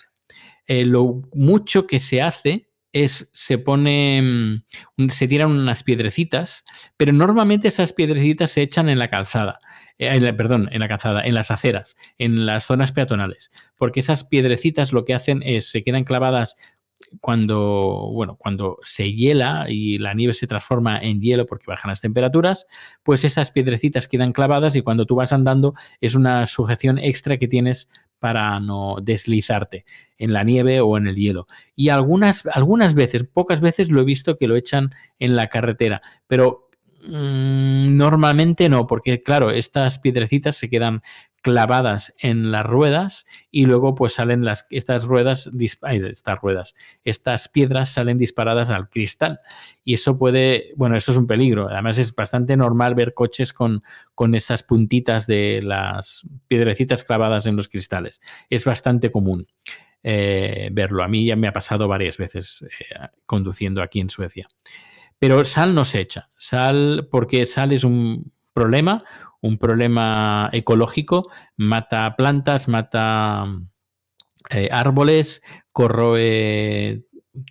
Eh, 0.69 0.85
lo 0.85 1.23
mucho 1.33 1.87
que 1.87 1.97
se 1.97 2.21
hace 2.21 2.69
es, 2.93 3.31
se 3.33 3.57
pone, 3.57 4.21
mm, 4.97 5.09
se 5.09 5.27
tiran 5.27 5.51
unas 5.51 5.81
piedrecitas, 5.81 6.63
pero 6.95 7.11
normalmente 7.11 7.67
esas 7.67 7.91
piedrecitas 7.91 8.51
se 8.51 8.61
echan 8.61 8.87
en 8.87 8.99
la 8.99 9.09
calzada, 9.09 9.57
eh, 9.97 10.31
perdón, 10.33 10.69
en 10.71 10.79
la 10.79 10.87
calzada, 10.87 11.21
en 11.21 11.33
las 11.33 11.49
aceras, 11.49 11.97
en 12.19 12.45
las 12.45 12.65
zonas 12.65 12.91
peatonales, 12.91 13.51
porque 13.77 13.99
esas 13.99 14.23
piedrecitas 14.23 14.93
lo 14.93 15.05
que 15.05 15.15
hacen 15.15 15.41
es, 15.43 15.71
se 15.71 15.83
quedan 15.83 16.03
clavadas 16.03 16.55
cuando, 17.19 18.11
bueno, 18.13 18.35
cuando 18.35 18.77
se 18.83 19.11
hiela 19.11 19.65
y 19.69 19.97
la 19.97 20.13
nieve 20.13 20.35
se 20.35 20.45
transforma 20.45 20.99
en 20.99 21.19
hielo 21.19 21.47
porque 21.47 21.65
bajan 21.65 21.89
las 21.89 22.01
temperaturas, 22.01 22.67
pues 23.01 23.23
esas 23.23 23.49
piedrecitas 23.49 24.07
quedan 24.07 24.33
clavadas 24.33 24.75
y 24.75 24.83
cuando 24.83 25.07
tú 25.07 25.15
vas 25.15 25.33
andando 25.33 25.73
es 25.99 26.13
una 26.13 26.45
sujeción 26.45 26.99
extra 26.99 27.37
que 27.37 27.47
tienes 27.47 27.89
para 28.19 28.59
no 28.59 28.97
deslizarte 29.01 29.85
en 30.17 30.33
la 30.33 30.43
nieve 30.43 30.81
o 30.81 30.97
en 30.97 31.07
el 31.07 31.15
hielo. 31.15 31.47
Y 31.75 31.89
algunas, 31.89 32.45
algunas 32.47 32.93
veces, 32.93 33.23
pocas 33.23 33.61
veces 33.61 33.89
lo 33.89 34.01
he 34.01 34.05
visto 34.05 34.37
que 34.37 34.47
lo 34.47 34.55
echan 34.55 34.91
en 35.17 35.35
la 35.35 35.47
carretera, 35.47 36.01
pero 36.27 36.69
mm, 37.01 37.95
normalmente 37.95 38.69
no, 38.69 38.85
porque 38.85 39.23
claro, 39.23 39.51
estas 39.51 39.99
piedrecitas 39.99 40.57
se 40.57 40.69
quedan 40.69 41.01
clavadas 41.41 42.13
en 42.19 42.51
las 42.51 42.65
ruedas 42.65 43.25
y 43.51 43.65
luego 43.65 43.95
pues 43.95 44.13
salen 44.13 44.43
las, 44.43 44.65
estas 44.69 45.05
ruedas, 45.05 45.49
estas 45.59 46.39
ruedas, 46.39 46.75
estas 47.03 47.47
piedras 47.47 47.89
salen 47.89 48.17
disparadas 48.17 48.71
al 48.71 48.89
cristal 48.89 49.39
y 49.83 49.95
eso 49.95 50.17
puede, 50.17 50.73
bueno, 50.75 50.95
eso 50.95 51.11
es 51.11 51.17
un 51.17 51.27
peligro. 51.27 51.69
Además 51.69 51.97
es 51.97 52.13
bastante 52.13 52.57
normal 52.57 52.95
ver 52.95 53.13
coches 53.13 53.53
con, 53.53 53.81
con 54.15 54.35
estas 54.35 54.63
puntitas 54.63 55.27
de 55.27 55.61
las 55.63 56.27
piedrecitas 56.47 57.03
clavadas 57.03 57.45
en 57.45 57.55
los 57.55 57.67
cristales. 57.67 58.21
Es 58.49 58.65
bastante 58.65 59.11
común. 59.11 59.47
Eh, 60.01 60.69
verlo. 60.71 61.03
A 61.03 61.07
mí 61.07 61.25
ya 61.25 61.35
me 61.35 61.47
ha 61.47 61.53
pasado 61.53 61.87
varias 61.87 62.17
veces 62.17 62.63
eh, 62.63 62.95
conduciendo 63.25 63.81
aquí 63.81 63.99
en 63.99 64.09
Suecia. 64.09 64.47
Pero 65.19 65.43
sal 65.43 65.75
no 65.75 65.83
se 65.83 65.99
echa. 65.99 66.29
Sal, 66.37 67.09
porque 67.11 67.43
sal 67.45 67.73
es 67.73 67.83
un 67.83 68.31
problema, 68.53 69.03
un 69.41 69.57
problema 69.57 70.49
ecológico, 70.51 71.29
mata 71.57 72.15
plantas, 72.15 72.67
mata 72.67 73.45
eh, 74.49 74.69
árboles, 74.71 75.41
corroe 75.71 77.03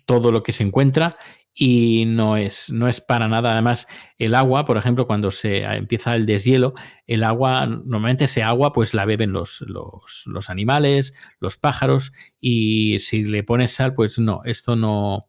todo 0.05 0.31
lo 0.31 0.43
que 0.43 0.51
se 0.51 0.63
encuentra 0.63 1.17
y 1.53 2.05
no 2.05 2.37
es, 2.37 2.71
no 2.71 2.87
es 2.87 3.01
para 3.01 3.27
nada. 3.27 3.51
Además, 3.51 3.87
el 4.17 4.33
agua, 4.33 4.65
por 4.65 4.77
ejemplo, 4.77 5.07
cuando 5.07 5.29
se 5.29 5.63
empieza 5.63 6.15
el 6.15 6.25
deshielo, 6.25 6.73
el 7.05 7.23
agua, 7.23 7.65
normalmente 7.65 8.25
ese 8.25 8.43
agua, 8.43 8.71
pues 8.71 8.93
la 8.93 9.05
beben 9.05 9.33
los, 9.33 9.61
los, 9.61 10.23
los 10.25 10.49
animales, 10.49 11.13
los 11.39 11.57
pájaros, 11.57 12.13
y 12.39 12.99
si 12.99 13.25
le 13.25 13.43
pones 13.43 13.71
sal, 13.71 13.93
pues 13.93 14.19
no, 14.19 14.41
esto 14.45 14.75
no, 14.77 15.19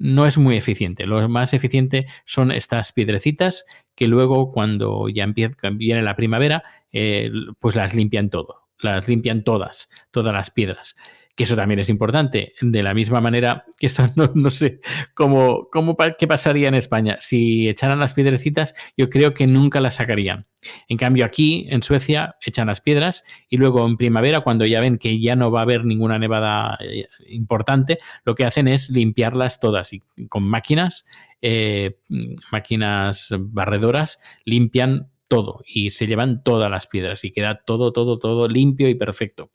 no 0.00 0.26
es 0.26 0.38
muy 0.38 0.56
eficiente. 0.56 1.06
Lo 1.06 1.28
más 1.28 1.54
eficiente 1.54 2.06
son 2.24 2.50
estas 2.50 2.90
piedrecitas 2.92 3.66
que 3.94 4.08
luego 4.08 4.50
cuando 4.50 5.08
ya 5.10 5.24
empieza, 5.24 5.54
viene 5.72 6.02
la 6.02 6.16
primavera, 6.16 6.62
eh, 6.90 7.30
pues 7.60 7.76
las 7.76 7.94
limpian 7.94 8.30
todo, 8.30 8.68
las 8.80 9.08
limpian 9.08 9.44
todas, 9.44 9.90
todas 10.10 10.32
las 10.32 10.50
piedras 10.50 10.96
que 11.40 11.44
eso 11.44 11.56
también 11.56 11.80
es 11.80 11.88
importante. 11.88 12.52
De 12.60 12.82
la 12.82 12.92
misma 12.92 13.22
manera 13.22 13.64
que 13.78 13.86
esto 13.86 14.06
no, 14.34 14.50
sé 14.50 14.80
cómo, 15.14 15.70
cómo, 15.72 15.96
qué 16.18 16.26
pasaría 16.26 16.68
en 16.68 16.74
España. 16.74 17.16
Si 17.18 17.66
echaran 17.66 17.98
las 17.98 18.12
piedrecitas, 18.12 18.74
yo 18.94 19.08
creo 19.08 19.32
que 19.32 19.46
nunca 19.46 19.80
las 19.80 19.94
sacarían. 19.94 20.46
En 20.86 20.98
cambio, 20.98 21.24
aquí 21.24 21.66
en 21.70 21.82
Suecia 21.82 22.36
echan 22.44 22.66
las 22.66 22.82
piedras 22.82 23.24
y 23.48 23.56
luego 23.56 23.86
en 23.86 23.96
primavera, 23.96 24.40
cuando 24.40 24.66
ya 24.66 24.82
ven 24.82 24.98
que 24.98 25.18
ya 25.18 25.34
no 25.34 25.50
va 25.50 25.60
a 25.60 25.62
haber 25.62 25.86
ninguna 25.86 26.18
nevada 26.18 26.76
eh, 26.78 27.06
importante, 27.30 27.96
lo 28.26 28.34
que 28.34 28.44
hacen 28.44 28.68
es 28.68 28.90
limpiarlas 28.90 29.60
todas 29.60 29.94
y 29.94 30.02
con 30.28 30.42
máquinas, 30.42 31.06
eh, 31.40 31.96
máquinas 32.52 33.34
barredoras, 33.38 34.20
limpian 34.44 35.08
todo 35.26 35.62
y 35.66 35.88
se 35.88 36.06
llevan 36.06 36.42
todas 36.44 36.70
las 36.70 36.86
piedras 36.86 37.24
y 37.24 37.32
queda 37.32 37.62
todo, 37.64 37.94
todo, 37.94 38.18
todo 38.18 38.46
limpio 38.46 38.90
y 38.90 38.94
perfecto. 38.94 39.50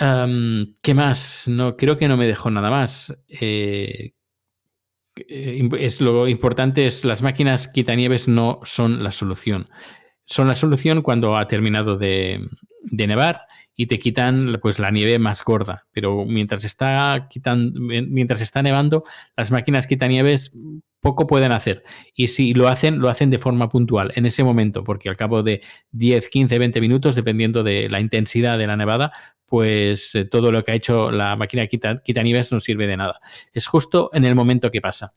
¿Qué 0.00 0.94
más? 0.94 1.46
No, 1.46 1.76
creo 1.76 1.96
que 1.96 2.08
no 2.08 2.16
me 2.16 2.26
dejó 2.26 2.50
nada 2.50 2.70
más. 2.70 3.14
Eh, 3.28 4.14
eh, 5.16 5.68
es 5.78 6.00
lo 6.00 6.26
importante 6.26 6.86
es 6.86 7.04
las 7.04 7.20
máquinas 7.20 7.68
quitanieves 7.68 8.26
no 8.26 8.60
son 8.62 9.02
la 9.02 9.10
solución. 9.10 9.66
Son 10.24 10.48
la 10.48 10.54
solución 10.54 11.02
cuando 11.02 11.36
ha 11.36 11.46
terminado 11.46 11.98
de, 11.98 12.38
de 12.82 13.06
nevar 13.06 13.42
y 13.76 13.86
te 13.86 13.98
quitan 13.98 14.58
pues 14.62 14.78
la 14.78 14.90
nieve 14.90 15.18
más 15.18 15.44
gorda. 15.44 15.86
Pero 15.92 16.24
mientras 16.24 16.64
está 16.64 17.28
mientras 17.74 18.40
está 18.40 18.62
nevando, 18.62 19.04
las 19.36 19.50
máquinas 19.50 19.86
quitanieves 19.86 20.52
poco 21.00 21.26
pueden 21.26 21.52
hacer. 21.52 21.82
Y 22.14 22.28
si 22.28 22.54
lo 22.54 22.68
hacen, 22.68 22.98
lo 23.00 23.08
hacen 23.08 23.30
de 23.30 23.38
forma 23.38 23.68
puntual, 23.68 24.12
en 24.14 24.26
ese 24.26 24.44
momento, 24.44 24.84
porque 24.84 25.08
al 25.08 25.16
cabo 25.16 25.42
de 25.42 25.62
10, 25.92 26.28
15, 26.28 26.58
20 26.58 26.80
minutos, 26.80 27.16
dependiendo 27.16 27.62
de 27.62 27.88
la 27.88 28.00
intensidad 28.00 28.58
de 28.58 28.66
la 28.66 28.76
nevada, 28.76 29.12
pues 29.50 30.14
eh, 30.14 30.24
todo 30.24 30.52
lo 30.52 30.62
que 30.62 30.70
ha 30.70 30.74
hecho 30.76 31.10
la 31.10 31.34
máquina 31.34 31.66
quita, 31.66 32.00
no 32.52 32.60
sirve 32.60 32.86
de 32.86 32.96
nada. 32.96 33.20
Es 33.52 33.66
justo 33.66 34.10
en 34.12 34.24
el 34.24 34.36
momento 34.36 34.70
que 34.70 34.80
pasa. 34.80 35.12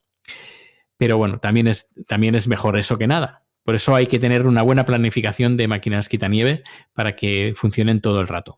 Pero 0.97 1.17
bueno, 1.17 1.39
también 1.39 1.67
es, 1.67 1.89
también 2.07 2.33
es 2.33 2.47
mejor 2.47 2.77
eso 2.79 2.97
que 2.97 3.05
nada. 3.05 3.43
Por 3.63 3.75
eso 3.75 3.95
hay 3.95 4.07
que 4.07 4.17
tener 4.17 4.47
una 4.47 4.63
buena 4.63 4.85
planificación 4.85 5.55
de 5.55 5.67
máquinas 5.67 6.09
quitanieve 6.09 6.63
para 6.93 7.15
que 7.15 7.53
funcionen 7.55 8.01
todo 8.01 8.19
el 8.21 8.27
rato. 8.27 8.57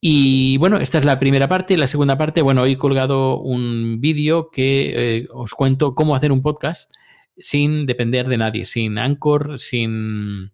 Y 0.00 0.56
bueno, 0.58 0.76
esta 0.76 0.98
es 0.98 1.04
la 1.04 1.18
primera 1.18 1.48
parte. 1.48 1.76
La 1.76 1.88
segunda 1.88 2.16
parte, 2.16 2.40
bueno, 2.40 2.62
hoy 2.62 2.72
he 2.72 2.78
colgado 2.78 3.40
un 3.40 4.00
vídeo 4.00 4.50
que 4.52 5.16
eh, 5.16 5.28
os 5.32 5.52
cuento 5.52 5.96
cómo 5.96 6.14
hacer 6.14 6.30
un 6.30 6.42
podcast 6.42 6.92
sin 7.36 7.86
depender 7.86 8.28
de 8.28 8.38
nadie, 8.38 8.64
sin 8.64 8.98
Anchor, 8.98 9.58
sin 9.58 10.52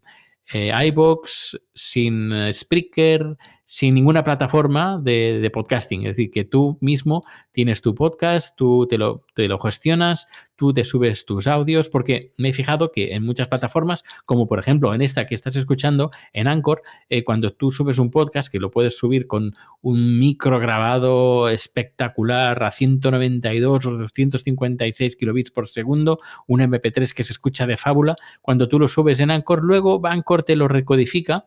eh, 0.53 0.73
iBox, 0.87 1.61
sin 1.75 2.33
eh, 2.33 2.53
Spreaker, 2.53 3.37
sin 3.73 3.95
ninguna 3.95 4.23
plataforma 4.23 5.01
de, 5.03 5.51
podcasting. 5.51 6.03
Es 6.03 6.17
decir, 6.19 6.31
que 6.31 6.45
tú 6.45 6.77
mismo 6.83 7.23
tienes 7.53 7.81
tu 7.81 7.95
podcast, 7.95 8.55
tú 8.55 8.87
te 8.87 8.99
lo, 8.99 9.25
gestionas, 9.63 10.29
tú 10.57 10.75
te 10.75 10.85
subes 10.85 11.25
tus 11.25 11.47
audios, 11.47 11.89
porque 11.89 12.35
me 12.37 12.51
he 12.51 12.53
fijado 12.53 12.93
que 12.93 13.15
en 13.15 13.25
muchas 13.25 13.49
plataformas, 13.49 14.05
como 14.27 14.47
por 14.47 14.59
ejemplo 14.59 14.93
en 14.93 15.01
esta 15.01 15.25
que 15.25 15.35
estás 15.35 15.57
escuchando, 15.57 16.11
en 16.35 16.49
Anchor, 16.49 16.83
eh, 17.09 17.25
cuando 17.25 17.55
tú 17.55 17.71
subes 17.71 17.99
un 17.99 18.11
podcast, 18.11 18.53
que 18.53 18.61
lo 18.61 18.71
puedes 18.71 18.99
subir 18.99 19.27
con 19.27 19.55
un 19.81 20.19
micro 20.19 20.61
grabado 20.61 21.49
espectacular 21.49 22.63
a 22.63 22.71
192 22.73 23.87
o 23.87 23.97
256 23.97 25.17
kilobits 25.17 25.51
por 25.51 25.67
segundo, 25.67 26.19
un 26.47 26.61
MP3 26.61 27.15
que 27.15 27.23
se 27.23 27.33
escucha 27.33 27.67
de 27.67 27.79
fábula, 27.79 28.17
cuando 28.43 28.69
tú 28.69 28.79
lo 28.79 28.87
subes 28.87 29.19
en 29.21 29.31
Anchor, 29.31 29.65
luego 29.65 29.99
Anchor 30.07 30.43
te 30.43 30.57
lo 30.57 30.69
recodifica 30.69 31.47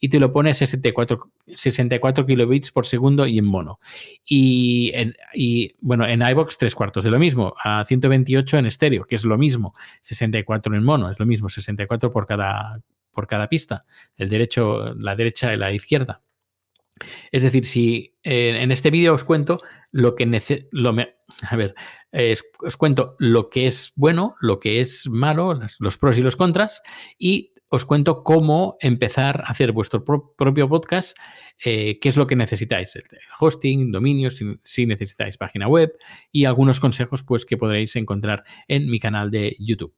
y 0.00 0.08
te 0.08 0.20
lo 0.20 0.32
pone 0.32 0.50
a 0.50 0.54
64, 0.54 1.30
64 1.46 2.26
kilobits 2.26 2.70
por 2.70 2.86
segundo 2.86 3.26
y 3.26 3.38
en 3.38 3.44
mono. 3.44 3.80
Y, 4.24 4.92
bueno, 5.80 6.06
en 6.06 6.22
iBox 6.22 6.58
tres 6.58 6.74
cuartos 6.74 7.04
de 7.04 7.10
lo 7.10 7.18
mismo, 7.18 7.54
a 7.62 7.84
128 7.84 8.58
en 8.58 8.66
estéreo, 8.66 9.04
que 9.04 9.14
es 9.14 9.24
lo 9.24 9.38
mismo, 9.38 9.74
64 10.02 10.74
en 10.74 10.84
mono, 10.84 11.10
es 11.10 11.18
lo 11.18 11.26
mismo, 11.26 11.48
64 11.48 12.10
por 12.10 12.26
cada, 12.26 12.80
por 13.12 13.26
cada 13.26 13.48
pista, 13.48 13.80
el 14.16 14.28
derecho, 14.28 14.94
la 14.94 15.16
derecha 15.16 15.52
y 15.52 15.56
la 15.56 15.72
izquierda. 15.72 16.22
Es 17.30 17.42
decir, 17.42 17.64
si 17.64 18.14
eh, 18.22 18.58
en 18.60 18.70
este 18.70 18.90
vídeo 18.90 19.14
os 19.14 19.24
cuento 19.24 19.60
lo 19.90 20.14
que 20.14 20.26
lo 20.70 20.94
a 21.50 21.56
ver, 21.56 21.74
os 22.60 22.76
cuento 22.76 23.16
lo 23.18 23.48
que 23.48 23.66
es 23.66 23.92
bueno, 23.96 24.36
lo 24.40 24.60
que 24.60 24.80
es 24.80 25.08
malo, 25.08 25.58
los 25.78 25.96
pros 25.96 26.18
y 26.18 26.22
los 26.22 26.36
contras, 26.36 26.82
y 27.18 27.51
os 27.74 27.86
cuento 27.86 28.22
cómo 28.22 28.76
empezar 28.80 29.44
a 29.46 29.50
hacer 29.50 29.72
vuestro 29.72 30.04
propio 30.04 30.68
podcast, 30.68 31.16
eh, 31.64 31.98
qué 32.00 32.10
es 32.10 32.18
lo 32.18 32.26
que 32.26 32.36
necesitáis, 32.36 32.94
el 32.96 33.02
hosting, 33.40 33.90
dominios, 33.90 34.42
si, 34.62 34.84
necesitáis 34.84 35.38
página 35.38 35.68
web 35.68 35.90
y 36.30 36.44
algunos 36.44 36.80
consejos 36.80 37.22
pues, 37.22 37.46
que 37.46 37.56
podréis 37.56 37.96
encontrar 37.96 38.44
en 38.68 38.90
mi 38.90 39.00
canal 39.00 39.30
de 39.30 39.56
YouTube. 39.58 39.94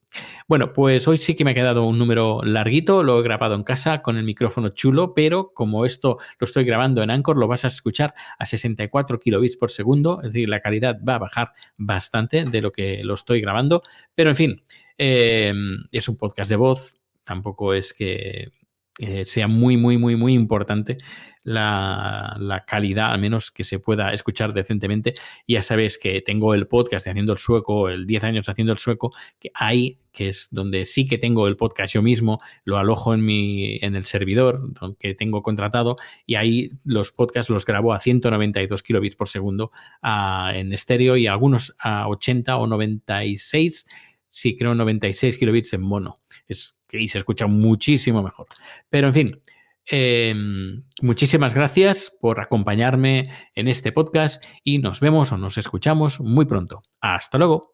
Bueno, 0.47 0.73
pues 0.73 1.09
hoy 1.09 1.19
sí 1.19 1.35
que 1.35 1.45
me 1.45 1.51
ha 1.51 1.55
quedado 1.55 1.85
un 1.85 1.99
número 1.99 2.43
larguito, 2.45 3.03
lo 3.03 3.19
he 3.19 3.25
grabado 3.25 3.57
en 3.57 3.65
casa 3.65 4.03
con 4.03 4.19
el 4.19 4.25
micrófono 4.25 4.69
chulo, 4.69 5.13
pero 5.13 5.53
como 5.53 5.85
esto 5.85 6.19
lo 6.39 6.45
estoy 6.45 6.63
grabando 6.63 7.03
en 7.03 7.11
Anchor, 7.11 7.37
lo 7.37 7.49
vas 7.49 7.65
a 7.65 7.69
escuchar 7.69 8.15
a 8.39 8.47
64 8.47 9.19
kilobits 9.19 9.57
por 9.57 9.73
segundo, 9.73 10.21
es 10.23 10.33
decir, 10.33 10.49
la 10.49 10.61
calidad 10.61 11.01
va 11.03 11.17
a 11.17 11.19
bajar 11.19 11.55
bastante 11.77 12.45
de 12.45 12.63
lo 12.63 12.71
que 12.71 13.03
lo 13.03 13.15
estoy 13.15 13.41
grabando, 13.41 13.83
pero 14.15 14.31
en 14.31 14.37
fin, 14.37 14.63
eh, 14.97 15.53
es 15.91 16.09
un 16.09 16.17
podcast 16.17 16.49
de 16.49 16.57
voz, 16.57 16.95
tampoco 17.25 17.75
es 17.75 17.93
que 17.93 18.53
eh, 18.99 19.25
sea 19.25 19.49
muy, 19.49 19.77
muy, 19.77 19.99
muy, 19.99 20.15
muy 20.15 20.35
importante 20.35 20.99
la, 21.45 22.65
calidad, 22.67 23.13
al 23.13 23.21
menos 23.21 23.51
que 23.51 23.65
se 23.65 23.79
pueda 23.79 24.13
escuchar 24.13 24.53
decentemente. 24.55 25.15
Ya 25.47 25.63
sabéis 25.63 25.99
que 25.99 26.21
tengo 26.23 26.55
el 26.55 26.67
podcast 26.67 27.05
de 27.05 27.11
Haciendo 27.11 27.33
el 27.33 27.39
Sueco, 27.39 27.89
el 27.89 28.07
10 28.07 28.25
años 28.25 28.49
haciendo 28.49 28.73
el 28.73 28.79
sueco, 28.79 29.13
que 29.39 29.51
ahí, 29.55 29.99
que 30.13 30.29
es 30.29 30.49
donde 30.53 30.85
sí 30.85 31.07
que 31.07 31.19
tengo 31.19 31.47
el 31.49 31.57
podcast 31.57 31.95
yo 31.95 32.03
mismo, 32.03 32.39
lo 32.65 32.79
alojo 32.79 33.15
en, 33.15 33.25
mi, 33.25 33.79
en 33.83 33.95
el 33.95 34.05
servidor 34.05 34.71
que 34.99 35.15
tengo 35.15 35.43
contratado 35.43 35.97
y 36.25 36.37
ahí 36.37 36.69
los 36.85 37.13
podcasts 37.13 37.51
los 37.51 37.67
grabo 37.67 37.93
a 37.93 37.99
192 37.99 38.83
kilobits 38.83 39.17
por 39.17 39.29
segundo 39.29 39.73
en 40.03 40.73
estéreo 40.73 41.17
y 41.17 41.27
algunos 41.27 41.75
a 41.79 42.09
80 42.09 42.57
o 42.57 42.67
96 42.67 43.87
sí 44.35 44.57
creo 44.57 44.75
96 44.75 45.39
kilobits 45.39 45.73
en 45.75 45.83
mono. 45.83 46.17
Es 46.49 46.81
que 46.89 47.07
se 47.07 47.19
escucha 47.19 47.47
muchísimo 47.47 48.23
mejor. 48.23 48.47
Pero 48.91 49.07
en 49.07 49.15
fin, 49.15 49.39
em, 49.87 50.83
muchísimas 51.03 51.55
gracias 51.55 52.17
por 52.21 52.41
acompañarme 52.41 53.31
en 53.55 53.69
este 53.69 53.93
podcast 53.93 54.45
y 54.65 54.79
nos 54.79 54.99
vemos 54.99 55.31
o 55.31 55.39
nos 55.39 55.57
escuchamos 55.57 56.21
muy 56.21 56.47
pronto. 56.47 56.83
Hasta 57.01 57.39
luego. 57.39 57.74